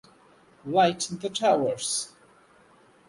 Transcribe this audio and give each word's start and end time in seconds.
Light 0.65 1.01
the 1.11 1.29
towers. 1.29 2.11